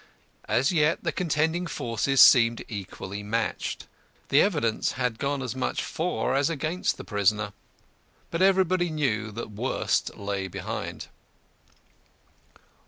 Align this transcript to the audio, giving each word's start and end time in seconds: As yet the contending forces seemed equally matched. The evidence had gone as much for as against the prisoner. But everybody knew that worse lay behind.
As 0.49 0.71
yet 0.71 1.03
the 1.03 1.11
contending 1.11 1.67
forces 1.67 2.21
seemed 2.21 2.63
equally 2.67 3.21
matched. 3.21 3.85
The 4.29 4.41
evidence 4.41 4.93
had 4.93 5.19
gone 5.19 5.43
as 5.43 5.55
much 5.55 5.83
for 5.83 6.33
as 6.33 6.49
against 6.49 6.97
the 6.97 7.03
prisoner. 7.03 7.53
But 8.31 8.41
everybody 8.41 8.89
knew 8.89 9.31
that 9.33 9.51
worse 9.51 10.09
lay 10.15 10.47
behind. 10.47 11.05